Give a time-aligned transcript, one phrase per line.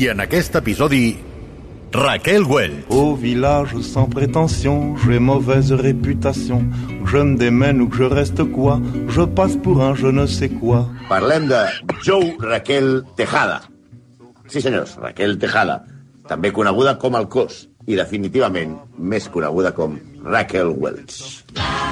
[0.00, 1.18] I en aquest episodi,
[1.92, 2.86] Raquel Welch.
[2.88, 6.64] Au village sans prétention, j'ai mauvaise réputation.
[7.04, 10.48] Je me démène ou que je reste quoi, je passe pour un je ne sais
[10.48, 10.88] quoi.
[11.06, 11.54] Parlem de
[12.02, 13.60] Joe Raquel Tejada.
[14.48, 15.84] Sí, senyors, Raquel Tejada,
[16.26, 21.44] també coneguda com el Cos, i definitivament més coneguda com Raquel Welch.
[21.56, 21.90] La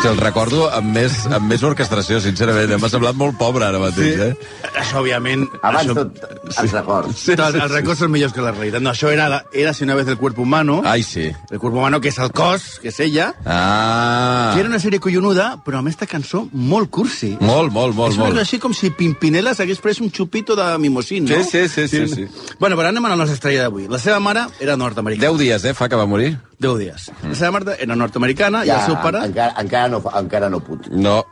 [0.00, 2.70] Hòstia, el recordo amb més, amb més orquestració, sincerament.
[2.80, 4.28] M'ha semblat molt pobre ara mateix, sí.
[4.30, 4.70] eh?
[4.70, 5.42] Això, òbviament...
[5.60, 5.96] Abans això...
[5.98, 6.22] tot,
[6.62, 7.18] els records.
[7.20, 8.80] Sí, els, els records són millors que la realitat.
[8.80, 10.78] No, això era, era si una vez el cuerpo humano.
[10.88, 11.26] Ai, sí.
[11.28, 13.34] El cuerpo humano, que és el cos, que és ella.
[13.44, 14.54] Ah.
[14.54, 17.34] Que era una sèrie collonuda, però amb aquesta cançó molt cursi.
[17.36, 18.40] Molt, molt, molt, és una molt.
[18.40, 21.44] així com si Pimpinela s'hagués pres un xupito de mimosín, no?
[21.44, 22.54] Sí, sí, sí, sí, sí.
[22.56, 23.90] Bueno, però anem a la nostra estrella d'avui.
[23.92, 25.28] La seva mare era nord-americana.
[25.28, 26.38] Deu dies, eh, fa que va morir.
[26.60, 27.08] 10 dies.
[27.24, 29.22] La seva mare era nord-americana i el seu pare...
[29.30, 30.88] Encara, encara, no, encara no puc.
[30.90, 31.24] No.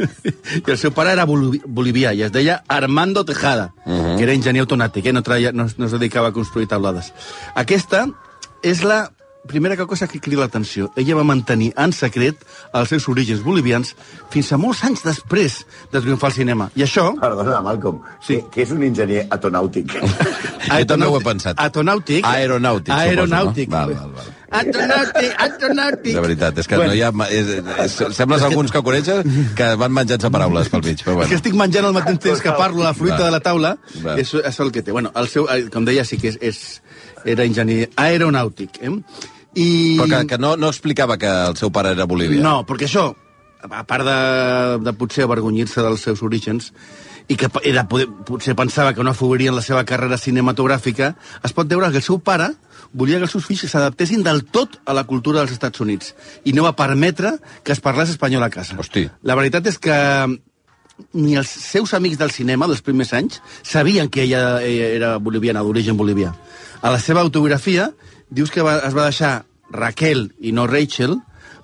[0.58, 4.16] I el seu pare era bolivi- bolivià i es deia Armando Tejada, uh -huh.
[4.16, 5.12] que era enginyer autonàtic, eh?
[5.12, 7.12] no, traia, no, no es dedicava a construir taulades.
[7.54, 8.08] Aquesta
[8.62, 9.10] és la
[9.46, 10.90] primera cosa que crida l'atenció.
[10.96, 12.36] Ella va mantenir en secret
[12.72, 13.94] els seus orígens bolivians
[14.30, 16.70] fins a molts anys després de triomfar al cinema.
[16.76, 17.14] I això...
[17.20, 18.36] Perdona, Malcolm, sí.
[18.36, 19.96] que, que és un enginyer atonàutic.
[20.70, 21.56] Jo també ho he pensat.
[21.58, 22.24] Atonàutic.
[22.24, 23.70] Aeronàutic, Aeronàutic.
[23.70, 23.96] suposo, no?
[23.96, 24.39] Val, val, val.
[24.50, 26.14] Atonàutic, atonàutic.
[26.16, 26.90] De veritat, és que Bueno.
[26.90, 27.10] no hi ha...
[27.30, 27.50] És,
[27.84, 29.24] és, sembles alguns que coneixes
[29.56, 31.36] que van menjant-se paraules pel mig, però És que bueno.
[31.38, 33.24] estic menjant al mateix temps que parlo la fruita Va.
[33.28, 34.16] de la taula, Va.
[34.18, 34.90] és, és el que té.
[34.92, 36.82] Bueno, el seu, com deia, sí que és, és,
[37.24, 38.80] era enginyer aeronàutic.
[38.82, 38.90] Eh?
[39.54, 39.68] I...
[40.00, 42.42] Però que, que no, no explicava que el seu pare era bolivià.
[42.42, 43.06] No, perquè això,
[43.70, 44.18] a part de,
[44.82, 46.72] de potser avergonyir-se dels seus orígens,
[47.30, 51.12] i que era, poder, potser pensava que no afavorien la seva carrera cinematogràfica,
[51.46, 52.50] es pot veure que el seu pare
[52.92, 56.14] volia que els seus fills s'adaptessin del tot a la cultura dels Estats Units
[56.44, 58.74] i no va permetre que es parlés espanyol a casa.
[58.82, 59.06] Hosti.
[59.22, 59.94] La veritat és que
[61.14, 65.62] ni els seus amics del cinema dels primers anys sabien que ella eh, era boliviana,
[65.62, 66.34] d'origen bolivià.
[66.82, 67.92] A la seva autobiografia
[68.28, 71.20] dius que va, es va deixar Raquel i no Rachel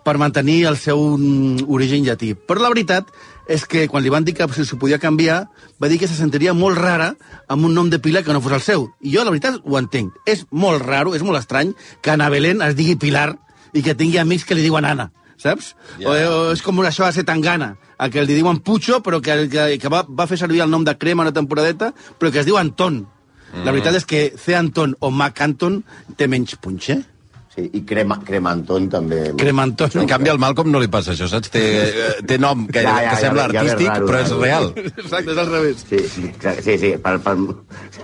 [0.06, 2.36] per mantenir el seu mm, origen llatí.
[2.38, 3.10] Però la veritat
[3.48, 5.46] és que quan li van dir que si s'ho podia canviar,
[5.82, 7.14] va dir que se sentiria molt rara
[7.48, 8.88] amb un nom de pila que no fos el seu.
[9.00, 10.14] I jo, la veritat, ho entenc.
[10.26, 13.36] És molt raro, és molt estrany que Ana Belén es digui Pilar
[13.72, 15.74] i que tingui amics que li diuen Anna, saps?
[16.00, 16.10] Ja.
[16.10, 19.46] O, o és com això a ser tangana, a que li diuen Pucho, però que,
[19.52, 22.48] que, que va, va fer servir el nom de crema una temporadeta, però que es
[22.48, 23.04] diu Anton.
[23.64, 24.56] La veritat és que C.
[24.58, 25.78] Anton o Mac Anton
[26.18, 26.98] té menys punx, eh?
[27.56, 29.20] Sí, I crema, Cremanton també.
[29.40, 29.94] Cremanton.
[30.02, 31.48] En canvi, al Malcolm no li passa això, saps?
[31.54, 34.34] Té, eh, té nom que, Ja, ja, que sembla ja ja artístic, raro, però és
[34.34, 34.42] raro.
[34.42, 34.68] real.
[35.06, 35.86] Exacte, és al revés.
[35.88, 36.28] Sí, sí,
[36.66, 37.34] sí, sí per, per...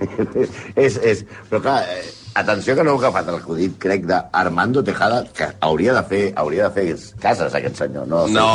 [0.86, 1.20] és, és...
[1.50, 2.00] Però clar, eh,
[2.40, 6.70] atenció que no heu agafat el acudit, crec, d'Armando Tejada, que hauria de fer, hauria
[6.70, 8.24] de fer cases, aquest senyor, no?
[8.32, 8.48] No.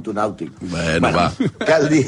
[0.00, 0.56] Utonàutic.
[0.64, 1.28] Bueno, va.
[1.68, 2.06] Cal dir,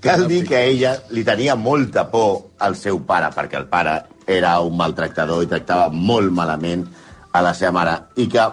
[0.00, 4.56] cal dir que ella li tenia molta por al seu pare, perquè el pare era
[4.64, 6.88] un maltractador i tractava molt malament
[7.34, 8.46] a la seva mare, i que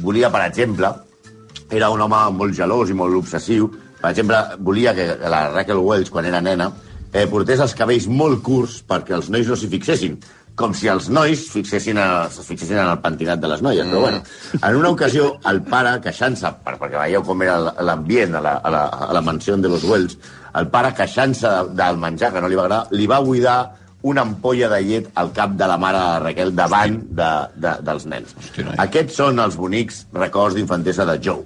[0.00, 0.90] volia, per exemple,
[1.70, 3.68] era un home molt gelós i molt obsessiu.
[4.00, 6.70] Per exemple, volia que la Raquel Welch, quan era nena,
[7.12, 10.16] eh, portés els cabells molt curts perquè els nois no s'hi fixessin.
[10.54, 13.88] Com si els nois fixessin a, es fixessin en el pentinat de les noies.
[13.90, 14.20] Però bueno,
[14.60, 18.70] en una ocasió, el pare, queixant-se, per, perquè veieu com era l'ambient a, la, a,
[18.70, 20.14] la, a la mansió de los Welch,
[20.54, 23.58] el pare, queixant-se del menjar que no li va agradar, li va buidar
[24.04, 28.04] una ampolla de llet al cap de la mare de Raquel davant de, de, dels
[28.10, 28.34] nens.
[28.36, 28.76] Hosti, noi.
[28.84, 31.40] Aquests són els bonics records d'infantesa de Joe.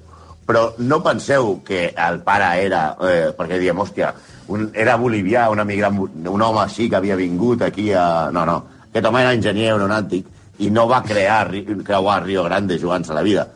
[0.49, 2.83] Però no penseu que el pare era...
[3.05, 4.11] Eh, perquè diem, hòstia,
[4.51, 6.01] un, era bolivià, un emigrant,
[6.33, 8.33] un home així que havia vingut aquí a...
[8.35, 8.59] No, no.
[8.89, 10.27] Aquest home era enginyer aeronàutic
[10.59, 11.45] i no va crear,
[11.87, 13.47] creuar Rio Grande jugant-se la vida.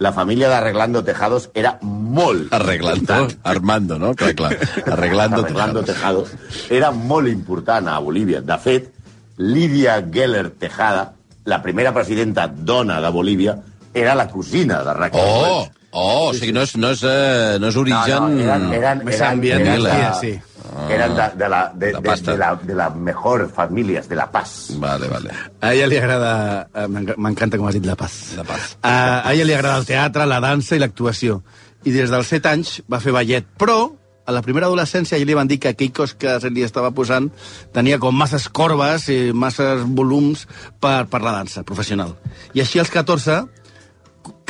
[0.00, 2.48] La família d'Arreglando Tejados era molt...
[2.56, 4.14] Arreglando, Armando, no?
[4.16, 4.54] Clar, clar.
[4.86, 6.22] Arreglando, Arreglando Tejada.
[6.24, 8.40] Tejados era molt important a Bolívia.
[8.40, 8.88] De fet,
[9.36, 11.12] Lídia Geller Tejada,
[11.44, 13.58] la primera presidenta dona de Bolívia,
[13.92, 15.20] era la cosina de Raquel.
[15.20, 15.72] Oh, Welch.
[15.90, 18.16] oh, o sigui, no és, no és, eh, no és origen...
[18.16, 19.96] No, no, eren, eren, Més eren, ambient, eren, Mila.
[19.98, 20.32] de, sí.
[20.38, 20.46] Ah.
[20.46, 20.96] Eren de,
[21.36, 24.70] de, la, de, De de, la, de la mejor famílies, de la paz.
[24.78, 25.30] Vale, vale.
[25.60, 26.68] A ella li agrada...
[26.74, 28.34] eh, m'enc- M'encanta com has dit la paz.
[28.36, 28.76] La paz.
[28.82, 31.42] A, a ella li agrada el teatre, la dansa i l'actuació.
[31.84, 33.46] I des dels 7 anys va fer ballet.
[33.58, 33.78] Però,
[34.26, 36.90] a la primera adolescència, ja li van dir que aquell cos que se li estava
[36.94, 37.30] posant
[37.74, 40.46] tenia com masses corbes i masses volums
[40.78, 42.14] per, per la dansa professional.
[42.54, 43.40] I així als 14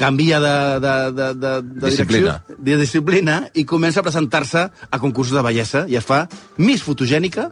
[0.00, 2.36] canvia de, de, de, de, de Disciplina.
[2.48, 6.22] direcció, de disciplina i comença a presentar-se a concursos de bellesa i es fa
[6.56, 7.50] Miss Fotogènica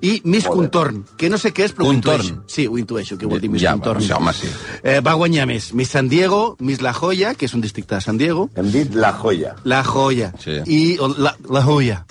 [0.00, 0.58] i Miss Molt bé.
[0.62, 2.22] Contorn, que no sé què és, però ho Contorn.
[2.22, 2.42] intueixo.
[2.46, 4.02] Sí, ho intueixo, que vol dir Miss Ja, Contorn.
[4.02, 4.46] sí, home, sí.
[4.82, 8.00] Eh, va guanyar més Miss San Diego, Miss La Joya, que és un districte de
[8.00, 9.56] San Diego, Hem dit la joia.
[9.64, 10.60] La Joya, Sí.
[10.66, 12.04] i o la, la Joya.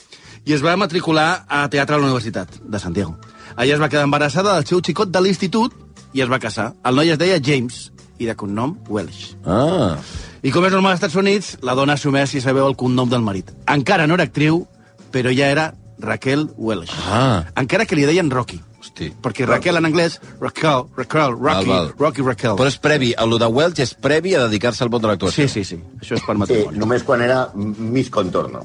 [0.45, 3.15] I es va matricular a teatre a la Universitat de San Diego.
[3.55, 5.73] Allà es va quedar embarassada del seu xicot de l'institut
[6.13, 6.73] i es va casar.
[6.83, 9.35] El noi es deia James, i de cognom Welsh.
[9.45, 9.97] Ah,
[10.43, 13.21] I com és normal als Estats Units, la dona assumeix si sabeu el cognom del
[13.21, 13.51] marit.
[13.67, 14.65] Encara no era actriu,
[15.11, 16.93] però ja era Raquel Welsh.
[17.09, 17.43] Ah.
[17.55, 18.61] Encara que li deien Rocky.
[18.79, 19.11] hosti.
[19.21, 21.93] Perquè Raquel en anglès, Raquel, Raquel, Rocky, Val, val.
[21.97, 22.53] Rocky, Raquel.
[22.55, 25.47] Però és previ, el de Welch és previ a dedicar-se al món de l'actuació.
[25.47, 25.79] Sí, sí, sí.
[25.99, 26.77] Això és per Sí, matrimoni.
[26.77, 28.61] només quan era Miss Contorno.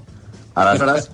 [0.54, 1.08] Aleshores,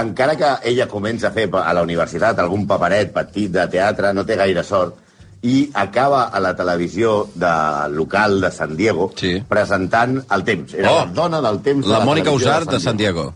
[0.00, 4.24] encara que ella comença a fer a la universitat algun paperet petit de teatre, no
[4.24, 4.96] té gaire sort,
[5.42, 7.52] i acaba a la televisió de
[7.94, 9.40] local de San Diego Sí.
[9.48, 10.74] presentant el temps.
[10.74, 10.96] Era Oh!
[11.04, 13.32] la dona del temps de La la Mònica Usar de San Diego.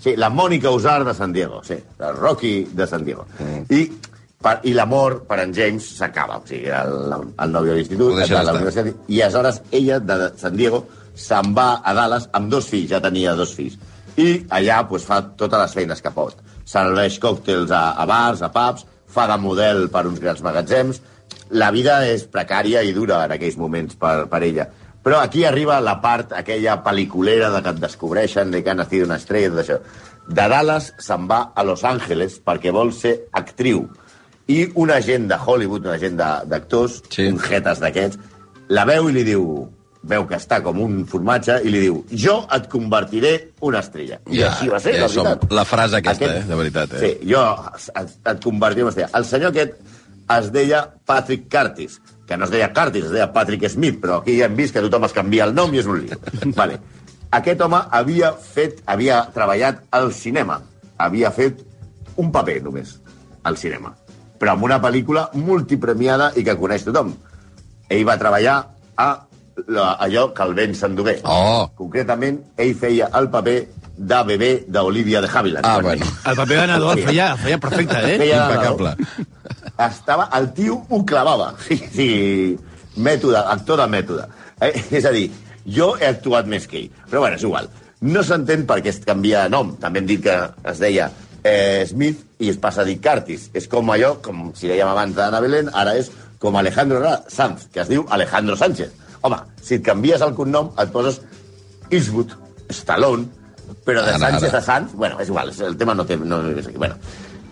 [0.00, 3.26] Sí, la Mònica Usar de San Diego, sí, el Rocky de San Diego.
[3.38, 3.72] Mm.
[3.72, 3.92] I,
[4.44, 8.42] per, i l'amor per en James s'acaba, o sigui, el, el nòvio de l'institut, de
[8.44, 10.84] la universitat, i aleshores ella, de San Diego,
[11.14, 13.78] se'n va a Dallas amb dos fills, ja tenia dos fills.
[14.16, 16.36] I allà pues, fa totes les feines que pot.
[16.68, 18.84] Serveix còctels a, a bars, a pubs,
[19.14, 21.00] fa de model per uns grans magatzems.
[21.54, 24.66] La vida és precària i dura en aquells moments per, per ella.
[25.04, 29.04] Però aquí arriba la part, aquella pel·liculera de que et descobreixen, de que ha nacido
[29.06, 29.78] una estrella, tot això.
[30.26, 33.84] De Dallas se'n va a Los Angeles perquè vol ser actriu.
[34.48, 37.26] I un agent de Hollywood, un agent de- d'actors, Sí.
[37.28, 38.18] un jetes d'aquests,
[38.68, 39.44] la veu i li diu
[40.04, 44.18] veu que està com un formatge i li diu jo et convertiré una estrella.
[44.28, 45.52] I Ja, així va ser, ja la som- veritat.
[45.52, 47.00] la frase aquesta, eh, de veritat, eh.
[47.20, 47.40] Sí, jo
[47.96, 49.10] et, et convertiré una estrella.
[49.14, 49.72] El senyor aquest
[50.38, 54.38] es deia Patrick Curtis, que no es deia Curtis, es deia Patrick Smith, però aquí
[54.38, 56.18] ja hem vist que tothom es canvia el nom i és un lío.
[56.60, 56.80] vale.
[57.34, 60.60] Aquest home havia fet, havia treballat al cinema,
[61.02, 61.64] havia fet
[62.20, 62.96] un paper només
[63.44, 63.92] al cinema,
[64.38, 67.12] però amb una pel·lícula multipremiada i que coneix tothom.
[67.90, 68.58] Ell va treballar
[68.96, 69.08] a
[69.66, 71.18] la, allò que el vent s'endugué.
[71.28, 71.66] Oh.
[71.78, 73.58] Concretament, ell feia el paper
[73.94, 75.66] de bebè d'Olivia de Havilland.
[75.66, 76.06] Ah, bueno.
[76.26, 78.18] El paper ganador el feia, el feia perfecte, eh?
[78.18, 78.96] Feia de Impecable.
[79.78, 81.54] Estava, el tio ho clavava.
[81.66, 82.08] Sí, sí,
[82.96, 84.28] mètode, actor de mètode.
[84.62, 84.72] Eh?
[84.94, 85.28] És a dir,
[85.66, 86.90] jo he actuat més que ell.
[87.10, 87.70] Però bueno, és igual.
[88.04, 89.74] No s'entén per què es canvia de nom.
[89.80, 90.36] També hem dit que
[90.70, 91.08] es deia
[91.42, 93.48] eh, Smith i es passa a dir Curtis.
[93.56, 96.10] És com allò, com si dèiem abans d'Anna Belén, ara és
[96.42, 97.00] com Alejandro
[97.32, 98.92] Sanz, que es diu Alejandro Sánchez.
[99.24, 101.22] Home, si et canvies el cognom, et poses
[101.88, 102.34] Eastwood,
[102.68, 103.24] Stallone,
[103.86, 104.58] però de Ara, Sánchez ara.
[104.58, 106.18] a Sanz, bueno, és igual, el tema no té...
[106.20, 106.68] No, és.
[106.76, 106.98] Bueno,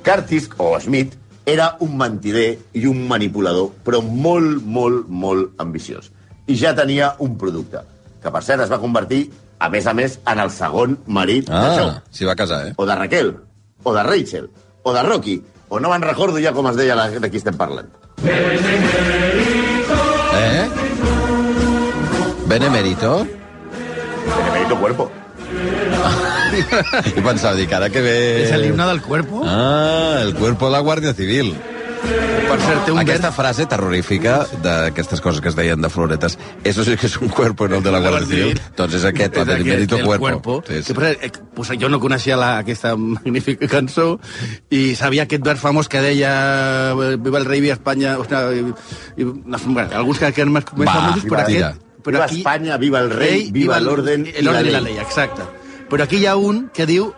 [0.05, 1.17] Curtis, o Smith,
[1.47, 6.11] era un mentider i un manipulador, però molt, molt, molt ambiciós.
[6.47, 7.83] I ja tenia un producte,
[8.23, 9.25] que per cert es va convertir,
[9.59, 12.75] a més a més, en el segon marit de Ah, Joe, s'hi va casar, eh?
[12.77, 13.37] o de Raquel,
[13.83, 14.51] o de Rachel,
[14.83, 17.57] o de Rocky, o no me'n recordo ja com es deia la, de qui estem
[17.57, 17.89] parlant.
[20.35, 20.69] Eh?
[22.47, 23.27] Benemérito?
[24.27, 25.11] Benemérito Cuerpo.
[26.53, 28.17] I pensava, dic, ara que ve...
[28.47, 29.43] És el himne del cuerpo.
[29.47, 31.55] Ah, el cuerpo de la Guàrdia Civil.
[32.03, 33.37] Per cert, té un Aquesta vers...
[33.37, 36.35] frase terrorífica d'aquestes coses que es deien de floretes,
[36.69, 39.39] eso sí que és un cuerpo, no el de la Guàrdia Civil, doncs és aquest,
[39.39, 40.59] el És aquest, Benemérito el Cuerpo.
[40.67, 40.97] Sí, sí.
[40.99, 44.19] Que, eh, pues, jo no coneixia la, aquesta magnífica cançó
[44.69, 46.35] i sabia aquest vers famós que deia
[46.93, 48.19] eh, Viva el rei, viva Espanya...
[48.19, 48.75] O sigui,
[49.17, 51.89] i, i, no, bueno, alguns que, que eren més, famosos, però aquest...
[52.03, 54.75] Però Viva Espanya, viva el rei, viva l'orden i i la ley.
[54.91, 54.99] ley.
[54.99, 55.47] Exacte.
[55.93, 57.13] Però aquí hi ha un que diu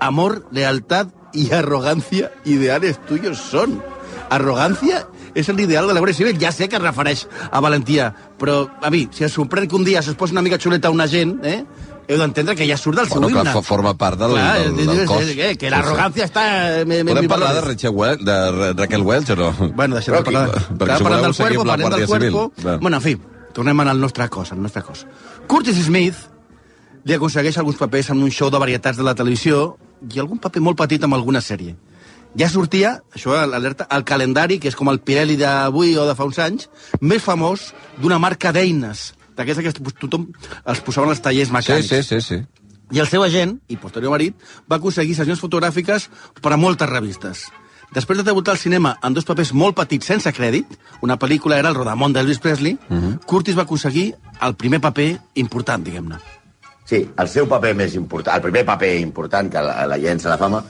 [0.00, 3.82] amor, lealtad y arrogancia ideales tuyos son.
[4.30, 5.06] Arrogancia
[5.36, 6.38] és l'ideal de la Guàrdia Civil.
[6.40, 8.08] Ja sé que es refereix a valentia,
[8.40, 10.94] però, a mi, si es sorprèn que un dia se'ls posa una mica xuleta a
[10.94, 11.60] un agent, eh?
[12.08, 13.52] heu d'entendre que ja surt del seu Bueno, clar, himne.
[13.58, 15.22] fo- forma part del, Clar, del, del és- cos.
[15.36, 16.44] eh, que l'arrogància està...
[16.80, 17.60] eh, me- me- Podem parlar de.
[17.66, 19.52] Rachel Wel de Ra- Raquel Welch o no?
[19.74, 20.48] Bueno, deixem de parlar.
[20.78, 22.78] Perquè si voleu del amb la del Guàrdia Civil.
[22.80, 23.16] Bueno, en fi,
[23.52, 25.04] tornem al nostre cos, al nostre cos.
[25.46, 26.14] Curtis Smith
[27.06, 29.76] li aconsegueix alguns papers en un show de varietats de la televisió
[30.10, 31.76] i algun paper molt petit amb alguna sèrie.
[32.36, 36.26] Ja sortia, això alerta, al calendari, que és com el Pirelli d'avui o de fa
[36.26, 36.66] uns anys,
[37.00, 37.70] més famós
[38.02, 40.26] d'una marca d'eines, d'aquestes que tothom
[40.66, 41.88] els posaven als tallers Sí, mecànics.
[41.88, 42.42] sí, sí, sí.
[42.92, 44.34] I el seu agent, i posterior marit,
[44.70, 46.08] va aconseguir sessions fotogràfiques
[46.42, 47.46] per a moltes revistes.
[47.94, 50.66] Després de debutar al cinema en dos papers molt petits sense crèdit,
[51.02, 53.24] una pel·lícula era el rodamont d'Elvis Presley, uh -huh.
[53.24, 56.18] Curtis va aconseguir el primer paper important, diguem-ne.
[56.86, 60.38] Sí, el seu paper més important, el primer paper important que la, la llença la
[60.38, 60.60] fama,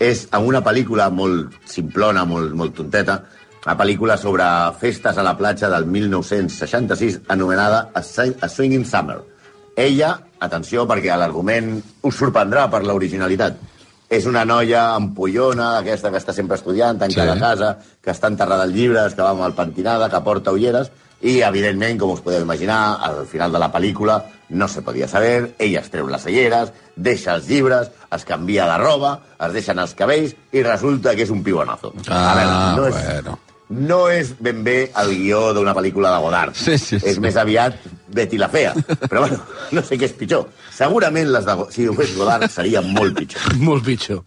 [0.00, 3.18] és en una pel·lícula molt simplona, molt, molt tonteta,
[3.66, 4.46] una pel·lícula sobre
[4.80, 9.18] festes a la platja del 1966 anomenada A, Swinging Summer.
[9.76, 11.74] Ella, atenció, perquè l'argument
[12.08, 13.58] us sorprendrà per l'originalitat,
[14.08, 17.38] és una noia ampollona, aquesta que està sempre estudiant, tancada Sí.
[17.38, 20.92] a casa, que està enterrada en llibres, que va mal pentinada, que porta ulleres,
[21.22, 24.18] i, evidentment, com us podeu imaginar, al final de la pel·lícula
[24.48, 28.76] no se podia saber, ella es treu les ulleres, deixa els llibres, es canvia de
[28.82, 31.94] roba, es deixen els cabells, i resulta que és un pibonazo.
[32.08, 33.38] Ah, no és, bueno.
[33.68, 36.54] no és ben bé el guió d'una pel·lícula de Godard.
[36.54, 37.02] Sí, sí, sí.
[37.08, 37.80] És més aviat
[38.12, 38.74] Betty la Fea.
[39.08, 39.40] Però, bueno,
[39.72, 40.50] no sé què és pitjor.
[40.76, 43.56] Segurament les de, si ho fes Godard seria molt pitjor.
[43.66, 44.22] Molt pitjor.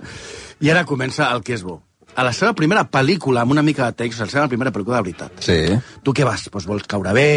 [0.60, 1.79] I ara comença el que és bo.
[2.20, 4.98] A la seva primera pel·lícula, amb una mica de text, a la seva primera pel·lícula
[5.00, 5.40] de veritat.
[5.46, 5.58] Sí.
[6.04, 6.44] Tu què vas?
[6.52, 7.30] Doncs vols caure bé,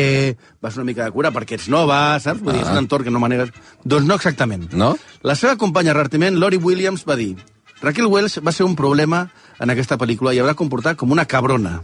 [0.65, 2.43] vas una mica de cura perquè ets nova, saps?
[2.43, 3.55] Vull dir, és un entorn que no manegues...
[3.87, 4.67] Doncs no exactament.
[4.75, 4.97] No?
[5.23, 7.37] La seva companya de repartiment, Lori Williams, va dir
[7.83, 9.25] Raquel Welch va ser un problema
[9.59, 11.81] en aquesta pel·lícula i haurà comportat com una cabrona.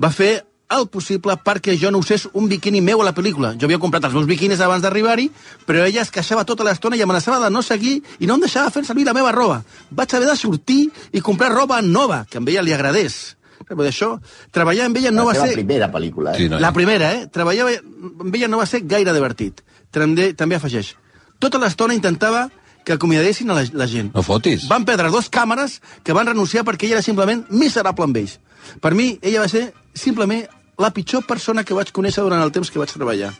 [0.00, 3.54] Va fer el possible perquè jo no usés un biquini meu a la pel·lícula.
[3.54, 5.28] Jo havia comprat els meus biquinis abans d'arribar-hi,
[5.66, 8.72] però ella es queixava tota l'estona i amenaçava de no seguir i no em deixava
[8.74, 9.62] fer servir la meva roba.
[9.90, 13.36] Vaig haver de sortir i comprar roba nova, que a ella li agradés.
[13.66, 14.12] Però d'això,
[14.52, 15.54] treballar amb ella no la va ser...
[15.56, 16.42] primera pel·lícula, eh?
[16.42, 16.60] Sí, no.
[16.60, 17.26] La primera, eh?
[17.32, 19.62] Treballar amb ella no va ser gaire divertit.
[19.94, 20.92] També, també afegeix.
[21.42, 22.46] Tota l'estona intentava
[22.86, 24.12] que acomiadessin a la, la gent.
[24.14, 24.68] No fotis.
[24.70, 28.38] Van perdre dos càmeres que van renunciar perquè ella era simplement miserable amb ells.
[28.80, 30.46] Per mi, ella va ser simplement
[30.78, 33.32] la pitjor persona que vaig conèixer durant el temps que vaig treballar.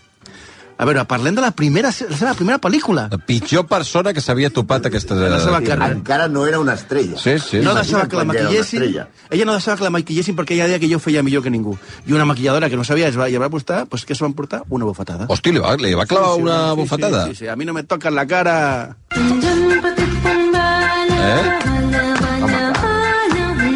[0.78, 3.06] A veure, parlem de la, primera, la seva primera pel·lícula.
[3.08, 5.14] La pitjor persona que s'havia topat aquesta...
[5.16, 5.94] La seva Sí, carrera.
[5.96, 7.16] encara no era una estrella.
[7.16, 7.62] Sí, sí.
[7.64, 8.82] No deixava que la ja maquillessin.
[9.30, 11.78] Ella no deixava que la maquillessin perquè ella deia que jo feia millor que ningú.
[12.04, 14.34] I una maquilladora que no sabia es va, i va apostar, doncs què se van
[14.36, 14.60] portar?
[14.68, 15.24] Una bufetada.
[15.32, 17.24] Hosti, li va, li va clavar una sí, bufetada?
[17.24, 18.96] Sí, sí, sí, a mi no me toquen la cara.
[19.16, 21.42] Eh?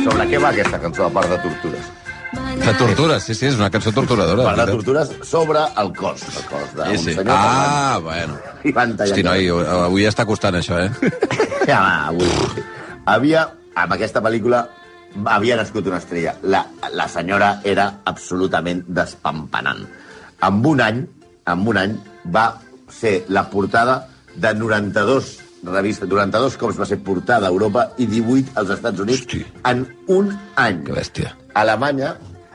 [0.04, 1.88] Sobre què va aquesta cançó, a part de tortures?
[2.60, 4.42] De tortures, sí, sí, és una cançó torturadora.
[4.44, 6.22] A part de tortures, sobre el cos.
[6.28, 7.14] El cos d'un Sí, sí.
[7.14, 8.34] senyor Ah, bueno.
[8.36, 8.66] parlant.
[8.66, 10.90] I van Hosti, noi, avui està costant això, eh?
[11.70, 12.28] Ja, va, avui.
[13.06, 14.62] Havia, amb aquesta pel·lícula,
[15.24, 16.36] havia nascut una estrella.
[16.42, 19.86] La, la senyora era absolutament despampanant.
[20.42, 21.04] En un any,
[21.46, 22.46] en un any, va
[22.90, 28.54] ser la portada de 92 revistes, 92 cops va ser portada a Europa i 18
[28.56, 29.44] als Estats Units Hosti.
[29.68, 30.84] en un any.
[30.84, 31.34] Que bèstia.
[31.52, 32.14] A Alemanya,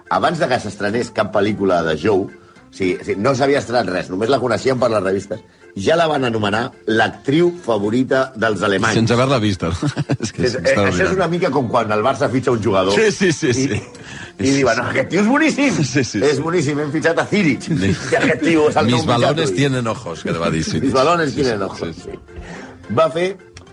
[0.10, 3.88] abans de que s'estrenés cap pel·lícula de Joe, o sigui, o sigui, no s'havia estrenat
[3.90, 5.40] res, només la coneixien per les revistes,
[5.76, 8.96] ja la van anomenar l'actriu favorita dels alemanys.
[8.96, 9.72] Sense haver-la vista.
[10.24, 12.96] és que És, eh, això és una mica com quan el Barça fitxa un jugador.
[12.96, 13.68] Sí, sí, sí, sí.
[13.76, 15.74] I, i diuen, no, aquest tio és boníssim.
[15.76, 16.22] Sí, sí, sí.
[16.24, 17.68] És boníssim, hem fitxat a Zirich.
[17.72, 20.64] I aquest tio és el Mis balones tienen ojos, que va dir.
[20.64, 20.80] Sí.
[20.84, 21.96] Mis balones Sí, tienen sí, ojos.
[21.96, 22.94] sí, sí.
[22.96, 23.30] Va fer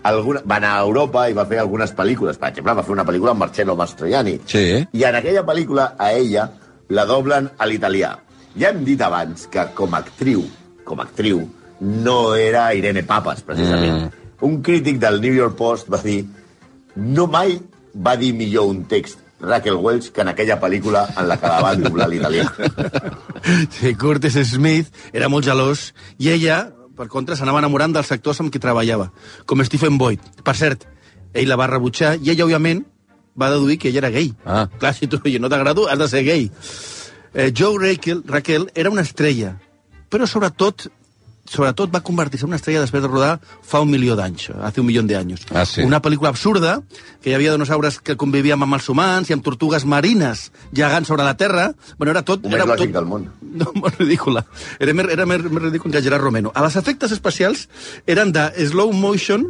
[0.09, 0.43] alguna...
[0.45, 2.39] va anar a Europa i va fer algunes pel·lícules.
[2.39, 4.37] Per exemple, va fer una pel·lícula amb Marcello Mastroianni.
[4.49, 4.65] Sí.
[4.83, 6.47] I en aquella pel·lícula, a ella,
[6.93, 8.13] la doblen a l'italià.
[8.59, 10.43] Ja hem dit abans que com a actriu,
[10.85, 11.41] com a actriu,
[11.83, 14.05] no era Irene Papas, precisament.
[14.05, 14.29] Mm.
[14.43, 16.21] Un crític del New York Post va dir
[16.95, 17.57] no mai
[17.93, 21.59] va dir millor un text Raquel Welch que en aquella pel·lícula en la que la
[21.61, 22.47] van doblar l'italià.
[23.43, 28.51] Sí, Curtis Smith era molt gelós i ella, per contra, s'anava enamorant dels sectors amb
[28.53, 29.09] qui treballava,
[29.45, 30.23] com Stephen Boyd.
[30.45, 30.87] Per cert,
[31.33, 32.83] ell la va rebutjar i ella, òbviament,
[33.39, 34.33] va deduir que ella era gay.
[34.45, 34.67] Ah.
[34.79, 36.51] Clar, si tu no t'agrado, has de ser gay.
[37.33, 39.57] Eh, Joe Raquel, Raquel era una estrella,
[40.09, 40.89] però sobretot
[41.49, 43.33] sobretot va convertir-se en una estrella després de rodar
[43.67, 45.45] fa un milió d'anys, hace un milió d'anys.
[45.51, 45.83] Ah, sí.
[45.83, 46.77] Una pel·lícula absurda,
[47.21, 51.27] que hi havia dinosaures que convivien amb els humans i amb tortugues marines gegant sobre
[51.27, 51.73] la Terra.
[51.97, 52.45] Bueno, era tot...
[52.47, 52.87] Un era tot...
[52.87, 53.31] del món.
[53.53, 54.41] No, molt ridícula.
[54.81, 56.49] Era més, era més, més ridícul que Gerard Romero.
[56.57, 57.67] A les efectes especials
[58.09, 59.43] eren de slow motion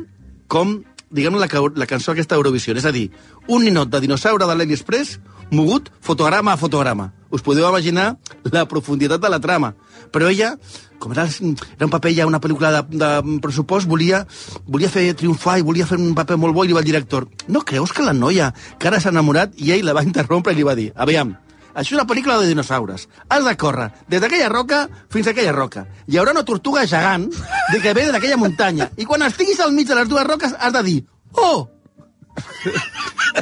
[0.51, 1.47] com, diguem la,
[1.79, 2.75] la cançó aquesta d'Eurovisió.
[2.75, 3.05] És a dir,
[3.47, 5.21] un ninot de dinosaure de l'Eli Express
[5.51, 7.11] mogut fotograma a fotograma.
[7.33, 8.17] Us podeu imaginar
[8.51, 9.73] la profunditat de la trama.
[10.13, 10.53] Però ella,
[11.01, 14.23] com era, era un paper ja, una pel·lícula de, de pressupost, volia,
[14.67, 17.25] volia fer triomfar i volia fer un paper molt bo i li va al director,
[17.47, 20.59] no creus que la noia que ara s'ha enamorat i ell la va interrompre i
[20.59, 21.33] li va dir, aviam,
[21.73, 23.07] això és una pel·lícula de dinosaures.
[23.33, 25.87] Has de córrer des d'aquella roca fins a aquella roca.
[26.05, 28.91] Hi haurà una tortuga gegant de que ve d'aquella muntanya.
[28.97, 30.99] I quan estiguis al mig de les dues roques has de dir
[31.33, 31.72] «Oh!»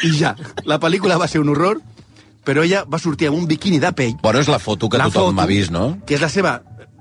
[0.03, 1.79] I ja, la pel·lícula va ser un horror,
[2.45, 4.15] però ella va sortir amb un biquini de pell.
[4.23, 5.97] Bueno, és la foto que La tothom foto, m'ha vist, no?
[6.07, 6.55] Que és la seva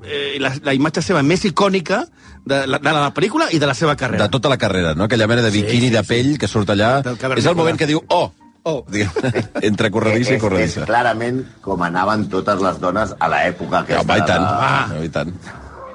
[0.04, 2.02] eh, la, la imatge seva més icònica
[2.44, 4.26] de la, de la pel·lícula i de la seva carrera.
[4.26, 5.04] De tota la carrera, no?
[5.09, 6.09] Aquella mena de Sí, biquini sí, de sí.
[6.12, 6.92] pell que surt allà.
[7.37, 8.30] És el moment que diu, oh,
[8.64, 9.32] oh, diguem,
[9.70, 10.85] entre corredissa i és, és corredissa.
[10.88, 14.04] clarament com anaven totes les dones a l'època aquesta.
[14.04, 15.02] home, i tant, Ah.
[15.04, 15.32] i tant.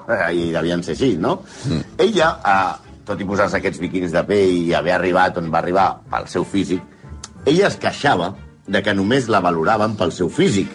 [0.06, 1.40] Eh, I devien ser així, no?
[1.66, 1.80] Mm.
[2.06, 5.88] Ella, eh, tot i posar-se aquests biquinis de pell i haver arribat on va arribar
[6.12, 6.82] pel seu físic,
[7.46, 8.34] ella es queixava
[8.68, 10.72] de que només la valoraven pel seu físic.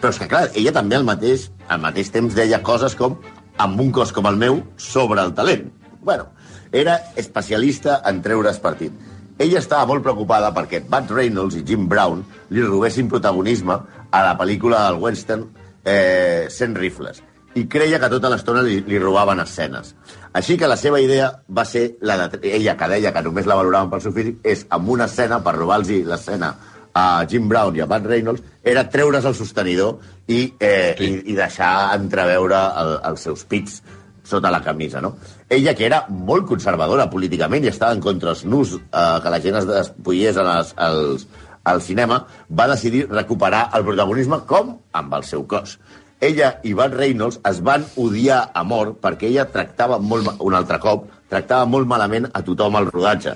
[0.00, 3.18] Però és que, clar, ella també al mateix, al mateix temps deia coses com
[3.60, 5.70] amb un cos com el meu, sobre el talent.
[6.02, 6.28] Bueno,
[6.72, 8.92] era especialista en treure's partit.
[9.38, 13.76] Ella estava molt preocupada perquè Bud Reynolds i Jim Brown li robessin protagonisme
[14.10, 15.48] a la pel·lícula del western
[15.84, 17.22] eh, 100 rifles
[17.56, 19.94] i creia que tota l'estona li, li robaven escenes.
[20.36, 22.40] Així que la seva idea va ser la de...
[22.52, 25.54] Ella, que deia que només la valoraven pel seu físic, és amb una escena, per
[25.56, 26.54] robar-los l'escena
[26.96, 31.08] a Jim Brown i a Bud Reynolds, era treure's el sostenidor i, eh, Sí.
[31.08, 33.80] i, i deixar entreveure el, els seus pits
[34.26, 35.14] sota la camisa, no?
[35.48, 39.40] Ella, que era molt conservadora políticament i estava en contra els nus eh, que la
[39.40, 41.28] gent es despullés en els, els,
[41.64, 45.78] al cinema, va decidir recuperar el protagonisme com amb el seu cos.
[46.20, 50.78] Ella i Bud Reynolds es van odiar a mort perquè ella tractava molt, un altre
[50.80, 53.34] cop, tractava molt malament a tothom al rodatge.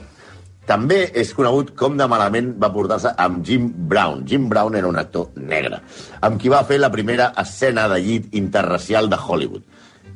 [0.71, 4.23] També és conegut com de malament va portar-se amb Jim Brown.
[4.25, 5.81] Jim Brown era un actor negre,
[6.23, 9.67] amb qui va fer la primera escena de llit interracial de Hollywood.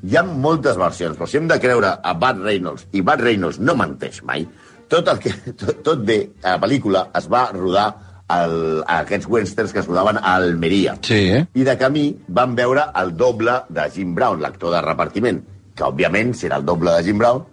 [0.05, 3.61] Hi ha moltes versions, però si hem de creure a Bud Reynolds, i Bud Reynolds
[3.61, 4.47] no menteix mai,
[4.89, 7.89] tot, el que, tot, tot bé, a la pel·lícula es va rodar
[8.35, 10.97] el, a aquests westerns que es rodaven a Almeria.
[11.03, 11.45] Sí, eh?
[11.55, 15.41] I de camí van veure el doble de Jim Brown, l'actor de repartiment,
[15.75, 17.45] que òbviament, si era el doble de Jim Brown,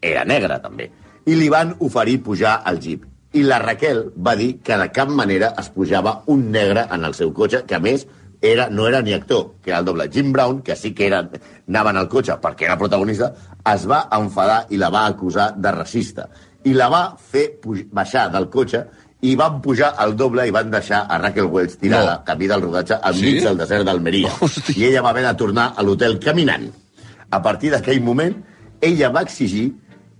[0.00, 0.90] era negre també.
[1.28, 3.04] I li van oferir pujar al jeep.
[3.36, 7.14] I la Raquel va dir que de cap manera es pujava un negre en el
[7.14, 8.06] seu cotxe, que a més
[8.40, 10.08] era, no era ni actor, que era el doble.
[10.12, 11.28] Jim Brown, que sí que era,
[11.68, 13.32] anava en el cotxe perquè era protagonista,
[13.72, 16.28] es va enfadar i la va acusar de racista.
[16.64, 17.60] I la va fer
[17.92, 18.84] baixar del cotxe
[19.20, 22.24] i van pujar al doble i van deixar a Raquel Welch tirada, No.
[22.24, 23.44] camí del rodatge, enmig Sí?
[23.44, 24.30] del desert d'Almeria.
[24.76, 26.68] I ella va haver de tornar a l'hotel caminant.
[27.30, 28.36] A partir d'aquell moment,
[28.80, 29.72] ella va exigir,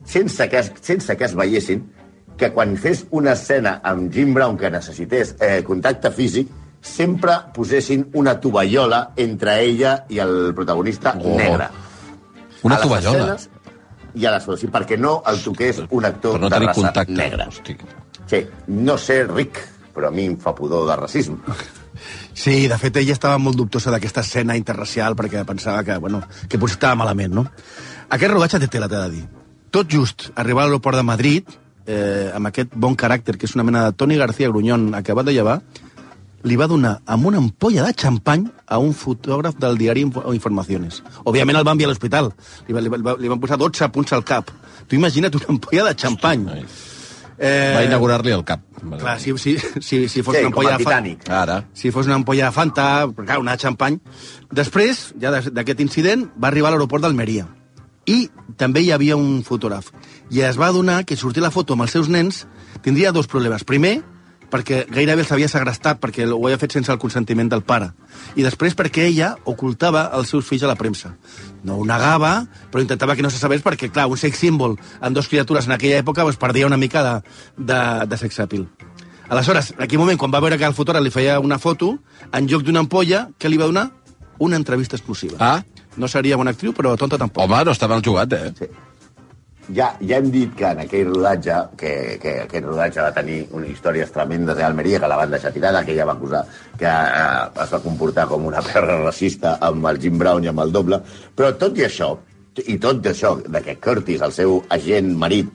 [0.04, 1.84] sense que, es, sense que es veiessin,
[2.36, 6.48] que quan fes una escena amb Jim Brown que necessités eh, contacte físic,
[6.80, 11.36] sempre posessin una tovallola entre ella i el protagonista Oh.
[11.36, 11.66] negre.
[12.62, 13.34] Una tovallola.
[13.34, 13.48] escenes
[14.14, 17.12] I a les sí, perquè no el toqués un actor no de raça contacte.
[17.12, 17.46] negra.
[17.48, 17.76] Hosti.
[18.28, 19.58] Sí, no sé ric,
[19.94, 21.38] però a mi em fa pudor de racisme.
[22.38, 26.58] Sí, de fet, ella estava molt dubtosa d'aquesta escena interracial perquè pensava que, bueno, que
[26.60, 27.46] potser estava malament, no?
[28.14, 29.24] Aquest rodatge té tela, t'he de dir.
[29.74, 31.48] Tot just arribar a l'aeroport de Madrid,
[31.86, 35.34] eh, amb aquest bon caràcter, que és una mena de Toni García Grunyón acabat de
[35.34, 35.58] llevar,
[36.44, 41.02] li va donar amb una ampolla de xampany a un fotògraf del diari Info- Informaciones.
[41.24, 42.30] Òbviament el van enviar a l'hospital.
[42.68, 44.48] Li, va- li, va- li van posar 12 punts al cap.
[44.86, 46.46] Tu imagina't una ampolla de xampany.
[46.54, 46.64] Ai.
[47.38, 48.60] Eh, Va inaugurar-li el cap.
[48.98, 51.28] Clar, si, si, si, si fos Sí, una ampolla de fa- Titanic.
[51.30, 51.60] Ara.
[51.72, 54.00] si fos una ampolla de Fanta, clar, una de xampany.
[54.50, 57.46] Després, ja d'aquest incident, va arribar a l'aeroport d'Almeria.
[58.08, 59.92] I també hi havia un fotògraf.
[60.30, 62.46] I es va adonar que sortir la foto amb els seus nens
[62.82, 63.64] tindria dos problemes.
[63.64, 64.02] Primer,
[64.50, 67.90] perquè gairebé els havia segrestat perquè ho havia fet sense el consentiment del pare.
[68.36, 71.14] I després perquè ella ocultava els seus fills a la premsa.
[71.64, 75.14] No ho negava, però intentava que no se sabés perquè, clar, un sex símbol amb
[75.16, 77.14] dos criatures en aquella època pues, perdia una mica de,
[77.56, 78.66] de, de sex appeal.
[79.28, 81.98] Aleshores, en aquell moment, quan va veure que el fotògraf li feia una foto,
[82.32, 83.90] en lloc d'una ampolla, què li va donar?
[84.40, 85.36] Una entrevista exclusiva.
[85.38, 85.62] Ah,
[85.98, 87.42] No seria bona actriu, però tonta tampoc.
[87.42, 88.52] home, no està mal jugat, eh?
[88.56, 88.66] Sí.
[89.68, 91.90] Ja, ja hem dit que en aquell rodatge, que,
[92.22, 95.82] que aquest rodatge va tenir unes històries tremendes a Almeria, que la van deixar tirada,
[95.84, 96.40] que ella va acusar
[96.80, 100.64] que eh, es va comportar com una perra racista amb el Jim Brown i amb
[100.64, 101.02] el doble,
[101.36, 102.14] però tot i això,
[102.64, 105.52] i tot i això, de que Curtis, el seu agent marit,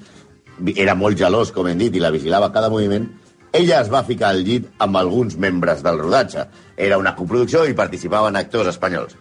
[0.78, 3.10] era molt gelós, com hem dit, i la vigilava cada moviment,
[3.54, 6.47] ella es va ficar al llit amb alguns membres del rodatge.
[6.78, 9.13] Era una coproducció i participaven actors espanyols.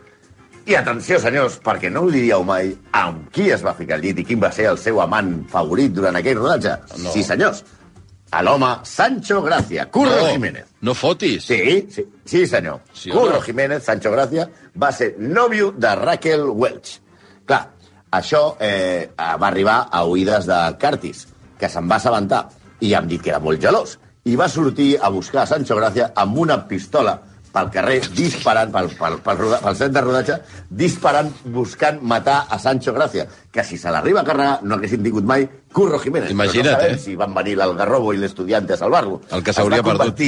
[0.63, 4.21] I atenció, senyors, perquè no ho diríeu mai, amb qui es va ficar al llit
[4.23, 6.77] i quin va ser el seu amant favorit durant aquell rodatge?
[7.03, 7.15] No.
[7.15, 7.65] Sí, senyors.
[8.33, 10.69] A l'home Sancho Gracia, Curro no, Jiménez.
[10.87, 11.45] No fotis.
[11.51, 12.79] Sí, sí, sí, senyor.
[12.95, 13.41] Sí, Curro no?
[13.43, 14.47] Jiménez, Sancho Gracia,
[14.79, 16.95] va ser nòvio de Raquel Welch.
[17.45, 17.67] Clar,
[18.15, 21.27] això eh, va arribar a oïdes de Curtis,
[21.59, 22.47] que se'n va assabentar,
[22.81, 23.99] i han dit que era molt gelós.
[24.25, 27.19] I va sortir a buscar a Sancho Gracia amb una pistola
[27.53, 30.39] pel carrer, disparant, pel, pel, pel, roda- pel set de rodatge,
[30.71, 35.25] disparant, buscant matar a Sancho Gracia, que si se l'arriba a carregar no haguessin tingut
[35.29, 36.31] mai Curro Jiménez.
[36.33, 36.99] Imagina't, no eh?
[36.99, 39.21] si van venir l'Algarrobo i l'Estudiante a salvar-lo.
[39.31, 40.19] El que s'hauria perdut.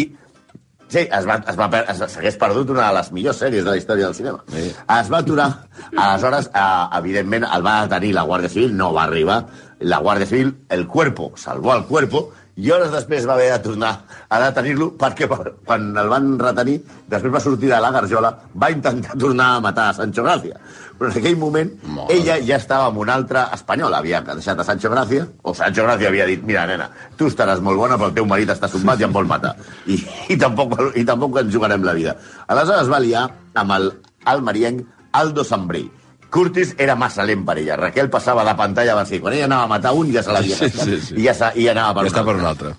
[0.95, 3.77] Sí, es va, es va, es, s'hagués perdut una de les millors sèries de la
[3.81, 4.45] història del cinema.
[4.53, 4.69] Sí.
[4.69, 5.49] Es va aturar,
[5.97, 9.41] aleshores, eh, evidentment, el va detenir la Guàrdia Civil, no va arribar,
[9.81, 13.93] la Guàrdia Civil, el cuerpo, salvó el cuerpo, i hores després va haver de tornar
[14.31, 16.77] a detenir-lo perquè per- quan el van retenir,
[17.11, 20.61] després va sortir de la garjola, va intentar tornar a matar a Sancho Gracia.
[20.95, 21.73] Però en aquell moment
[22.15, 26.09] ella ja estava amb un altre espanyol, havia deixat a Sancho Gracia, o Sancho Gracia
[26.09, 26.87] havia dit, mira, nena,
[27.19, 29.57] tu estaràs molt bona, però el teu marit està sombat i em vol matar.
[29.87, 32.15] I, i, tampoc, I tampoc ens jugarem la vida.
[32.47, 33.91] Aleshores va liar amb el
[34.31, 35.91] almerienc Aldo Sambrell.
[36.35, 37.77] Curtis era massa lent per ella.
[37.79, 40.57] Raquel passava de pantalla abans que quan ella anava a matar un ja se l'havia
[40.59, 41.15] Sí, sí, sí.
[41.21, 42.73] I ja, sa- i ja anava per Ja està un per un altre.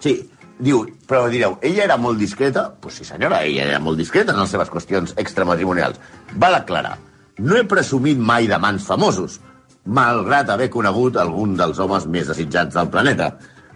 [0.00, 0.14] Sí,
[0.58, 2.62] diu, però direu, ella era molt discreta?
[2.70, 6.00] Doncs pues sí, senyora, ella era molt discreta en les seves qüestions extramatrimonials.
[6.40, 6.96] Va declarar,
[7.38, 9.40] no he presumit mai de mans famosos,
[9.84, 13.34] malgrat haver conegut algun dels homes més desitjats del planeta.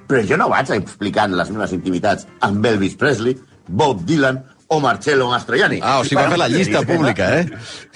[0.08, 3.36] Però jo no vaig explicant les meves intimitats amb Elvis Presley,
[3.68, 5.80] Bob Dylan o Marcello Mastroianni.
[5.82, 7.46] Ah, o sigui, va fer la llista pública, eh?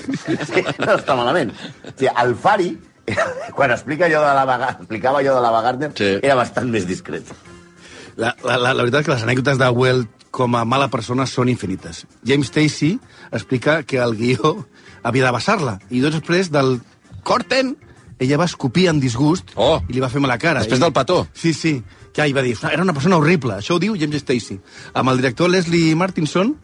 [0.49, 1.53] Sí, no està malament.
[1.85, 2.71] O sigui, el Fari,
[3.57, 6.11] quan explica allò de la Vaga- explicava allò de la Wagner, Sí.
[6.23, 7.29] era bastant més discret.
[8.17, 11.27] La, la, la, la veritat és que les anècdotes de Well com a mala persona
[11.29, 12.07] són infinites.
[12.25, 12.95] James Stacy
[13.31, 14.55] explica que el guió
[15.03, 16.79] havia de basar-la, i doncs després del
[17.25, 17.75] corten,
[18.23, 19.81] ella va escopir en disgust Oh.
[19.89, 20.61] i li va fer mala cara.
[20.65, 21.27] Després I- del petó.
[21.35, 21.83] Sí, sí.
[22.13, 23.55] Que ell va dir, era una persona horrible.
[23.61, 24.59] Això ho diu James Stacy.
[24.95, 26.57] Amb el director Leslie Martinson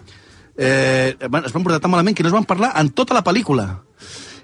[0.56, 3.82] eh, es van portar tan malament que no es van parlar en tota la pel·lícula.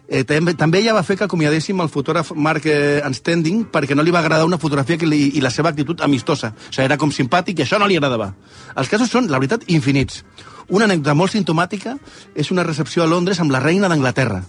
[0.06, 4.02] Eh, també, també ella va fer que acomiadéssim el fotògraf Mark eh, Anstending perquè no
[4.04, 6.52] li va agradar una fotografia que li, i la seva actitud amistosa.
[6.52, 8.34] O sigui, era com simpàtic i això no li agradava.
[8.76, 10.22] Els casos són, la veritat, infinits.
[10.68, 11.96] Una anècdota molt sintomàtica
[12.34, 14.42] és una recepció a Londres amb la reina d'Anglaterra.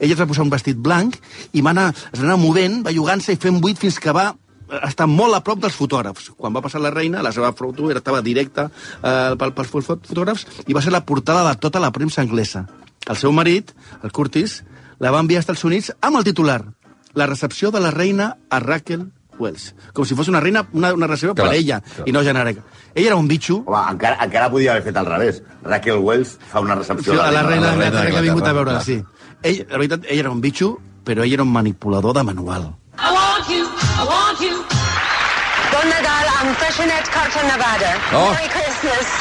[0.00, 1.16] Ella es va posar un vestit blanc
[1.52, 4.30] i va anar, es va anar movent, bellugant-se i fent buit fins que va
[4.86, 6.30] estar molt a prop dels fotògrafs.
[6.38, 8.68] Quan va passar la reina, la seva foto era, estava directa
[9.02, 12.66] eh, pel- pels fo- fotògrafs i va ser la portada de tota la premsa anglesa.
[13.10, 14.60] El seu marit, el Curtis,
[15.00, 16.60] la va enviar als Estats Units amb el titular
[17.18, 19.08] La recepció de la reina a Raquel
[19.40, 19.74] Wells.
[19.96, 22.04] Com si fos una reina, una, una recepció Clar, per ella, clar.
[22.06, 22.62] i no genèrica.
[22.94, 25.40] Ella era un bitxo, Home, encara, encara podia haver fet al revés.
[25.64, 28.44] Raquel Wells fa una recepció Sí, a la reina la reina d'Anglaterra que ha vingut
[28.44, 29.02] a d'Anglaterra, veure, sí.
[29.42, 30.74] Ell, la veritat, ell era un bitxo,
[31.04, 32.66] però ell era un manipulador de manual.
[33.00, 34.56] I want you, I want you.
[35.70, 37.92] Bon Nadal amb Freixenet Carta Nevada.
[38.12, 38.26] Oh.
[38.34, 39.14] Merry Christmas.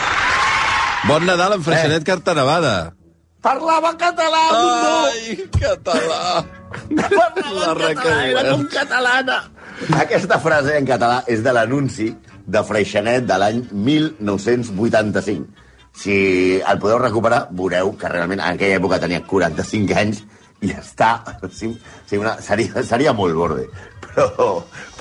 [1.08, 2.08] Bon Nadal amb Freixenet eh.
[2.10, 2.74] Carta Nevada.
[3.40, 6.44] Parlava català, Ai, català.
[6.90, 9.38] Parlava La català, era com catalana.
[10.02, 12.10] Aquesta frase en català és de l'anunci
[12.44, 15.48] de Freixenet de l'any 1985.
[16.00, 16.18] Si
[16.64, 20.22] el podeu recuperar, veureu que realment en aquella època tenia 45 anys
[20.64, 21.18] i està...
[21.52, 21.72] Sí,
[22.08, 23.66] sí, una, seria, seria molt borde,
[24.06, 24.48] però,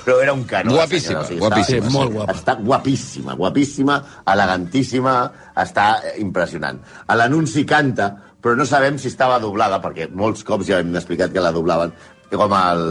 [0.01, 0.75] però era un canó.
[0.75, 1.95] Guapíssima, senyora, guapíssima, Està, sí.
[1.95, 2.35] molt guapa.
[2.35, 3.97] Està guapíssima, guapíssima,
[4.35, 5.15] elegantíssima,
[5.63, 5.87] està
[6.19, 6.83] impressionant.
[7.07, 11.31] A l'anunci canta, però no sabem si estava doblada, perquè molts cops ja hem explicat
[11.35, 11.95] que la doblaven,
[12.31, 12.85] com el,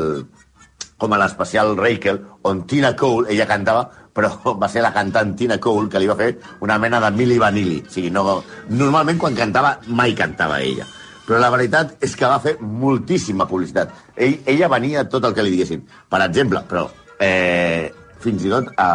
[0.98, 3.86] com a l'especial Raquel, on Tina Cole, ella cantava,
[4.18, 6.32] però va ser la cantant Tina Cole que li va fer
[6.66, 7.82] una mena de Milli Vanilli.
[7.86, 10.88] O sigui, no, normalment quan cantava, mai cantava ella.
[11.28, 13.92] Però la veritat és que va fer moltíssima publicitat.
[14.16, 15.84] Ell, ella venia tot el que li diguessin.
[16.10, 16.88] Per exemple, però
[17.20, 17.92] eh,
[18.24, 18.88] fins i tot a,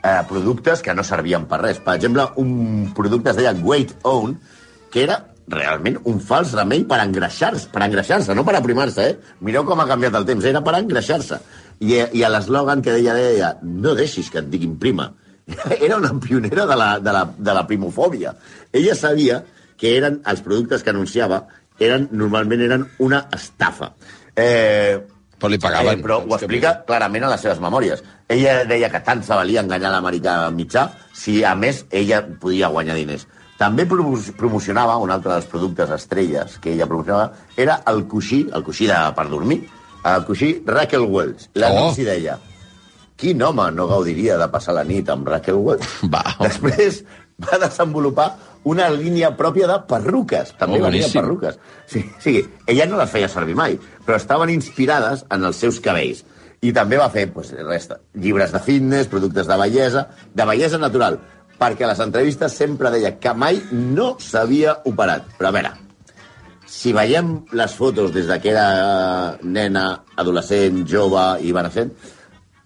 [0.00, 1.82] a productes que no servien per res.
[1.82, 4.38] Per exemple, un producte es deia Weight On,
[4.94, 5.18] que era
[5.52, 9.36] realment un fals remei per engreixar-se, per engreixar-se, no per aprimar-se, eh?
[9.44, 11.40] Mireu com ha canviat el temps, era per engreixar-se.
[11.82, 15.08] I, I a l'eslògan que deia, deia, no deixis que et diguin prima.
[15.82, 18.36] Era una pionera de la, de la, de la primofòbia.
[18.72, 19.40] Ella sabia
[19.76, 21.40] que eren els productes que anunciava
[21.82, 23.88] eren normalment eren una estafa.
[24.36, 25.00] Eh,
[25.42, 25.98] Però li pagaven.
[25.98, 28.04] Eh, però ho explica clarament a les seves memòries.
[28.30, 30.84] Ella deia que tant se valia enganyar l'americà mitjà
[31.18, 33.26] si, a més, ella podia guanyar diners.
[33.58, 38.62] També promo- promocionava, un altre dels productes estrelles que ella promocionava, era el coixí, el
[38.62, 39.64] coixí de, per dormir,
[40.04, 41.48] el coixí Raquel Wells.
[41.54, 42.10] L'anunci Oh.
[42.10, 42.38] deia,
[43.16, 45.86] quin home no gaudiria de passar la nit amb Raquel Wells?
[46.14, 46.22] Va.
[46.40, 47.04] Després
[47.42, 48.30] va desenvolupar
[48.64, 50.52] una línia pròpia de perruques.
[50.58, 51.58] També Oh, venia perruques.
[51.86, 52.36] Sí, sí,
[52.66, 56.24] ella no les feia servir mai, però estaven inspirades en els seus cabells.
[56.62, 61.18] I també va fer pues, res, llibres de fitness, productes de bellesa, de bellesa natural,
[61.58, 65.26] perquè a les entrevistes sempre deia que mai no s'havia operat.
[65.40, 65.72] Però a veure,
[66.72, 69.84] si veiem les fotos des de que era nena,
[70.16, 71.92] adolescent, jove i benescent,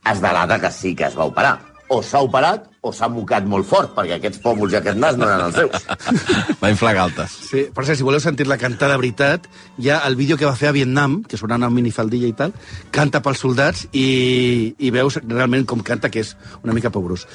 [0.07, 1.57] es delata que sí que es va operar.
[1.91, 5.27] O s'ha operat o s'ha mocat molt fort, perquè aquests pòmuls i aquest nas no
[5.29, 5.87] eren els seus.
[6.63, 7.37] Va inflar galtes.
[7.51, 9.49] Sí, per cert, si voleu sentir-la cantar de veritat,
[9.83, 12.55] hi ha el vídeo que va fer a Vietnam, que sonant amb minifaldilla i tal,
[12.95, 17.27] canta pels soldats i, i veus realment com canta, que és una mica pobrós.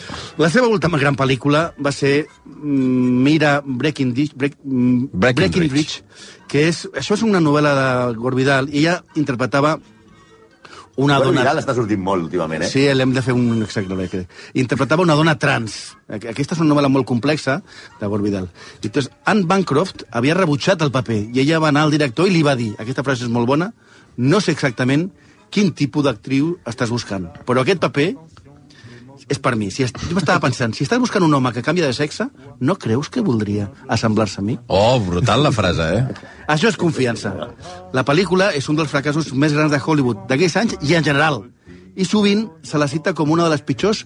[0.41, 5.71] La seva última gran pel·lícula va ser mm, Mira Breaking, Ditch, Break, Breaking Breaking Bridge.
[5.71, 9.77] Bridge, que és, això és una novel·la de Gore Vidal, i ella interpretava
[10.97, 11.41] una Bueno, dona...
[11.41, 12.67] Vidal està sortint molt últimament, eh?
[12.69, 14.07] Sí, l'hem de fer un exacte.
[14.11, 15.95] que- Interpretava una dona trans.
[16.09, 17.61] Aqu- Aquesta és una novel·la molt complexa
[17.99, 18.49] de Gore Vidal.
[18.81, 22.31] I Entonces, Anne Bancroft havia rebutjat el paper i ella va anar al director i
[22.31, 23.71] li va dir, aquesta frase és molt bona,
[24.17, 25.09] no sé exactament
[25.49, 28.15] quin tipus d'actriu estàs buscant, però aquest paper
[29.29, 29.69] és per mi.
[29.71, 29.97] Si est...
[30.09, 32.27] Jo m'estava pensant, si estàs buscant un home que canvia de sexe,
[32.59, 34.57] no creus que voldria assemblar-se a mi?
[34.67, 36.31] Oh, brutal la frase, eh?
[36.51, 37.33] Això és confiança.
[37.93, 41.43] La pel·lícula és un dels fracassos més grans de Hollywood d'aquells anys i en general.
[41.95, 44.05] I sovint se la cita com una de les pitjors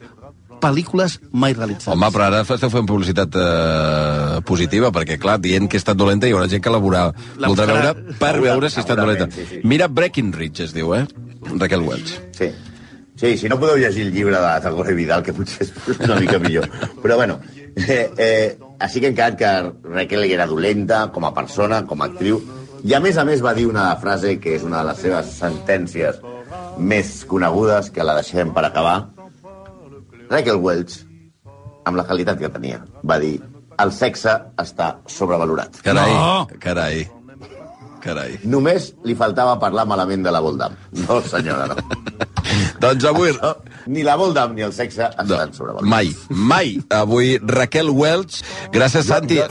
[0.61, 1.93] pel·lícules mai realitzades.
[1.93, 6.27] Home, però ara esteu fent publicitat eh, positiva, perquè, clar, dient que ha estat dolenta,
[6.27, 7.09] hi haurà gent que la veurà,
[7.41, 9.27] La voldrà veure per veure si ha estat dolenta.
[9.29, 9.67] Segurament, sí, sí.
[9.67, 11.05] Mira Breckinridge, es diu, eh?
[11.59, 12.15] Raquel Welch.
[12.37, 12.49] Sí.
[13.15, 16.39] Sí, si no podeu llegir el llibre de Tagore Vidal, que potser és una mica
[16.39, 16.67] millor.
[17.01, 17.37] Però, bueno,
[17.79, 19.51] eh, eh, així que encara que
[19.87, 22.41] Raquel era dolenta com a persona, com a actriu,
[22.83, 25.31] i a més a més va dir una frase que és una de les seves
[25.39, 26.19] sentències
[26.77, 28.97] més conegudes, que la deixem per acabar.
[30.29, 30.99] Raquel Welch,
[31.85, 33.37] amb la qualitat que tenia, va dir
[33.79, 35.79] el sexe està sobrevalorat.
[35.83, 36.47] Carai, No!
[36.59, 37.05] carai,
[38.05, 38.37] carai.
[38.45, 40.77] Només li faltava parlar malament de la Voldam.
[41.03, 41.75] No, senyora, no.
[42.83, 43.33] Doncs avui...
[43.41, 43.55] No,
[43.91, 45.89] ni la Voldam ni el sexe estan No, sobrevalorats.
[45.89, 46.75] mai, mai.
[46.93, 48.43] Avui Raquel Welch.
[48.71, 49.41] Gràcies, Santi.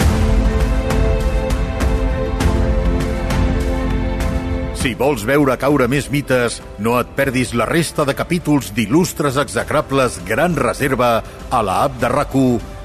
[4.84, 10.20] Si vols veure caure més mites, no et perdis la resta de capítols d'il·lustres execrables
[10.28, 12.36] Gran Reserva a la app de rac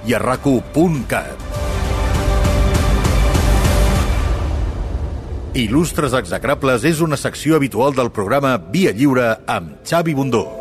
[0.08, 0.48] i a rac
[5.58, 10.59] Il·lustres execrables és una secció habitual del programa Via Lliure amb Xavi Bundó.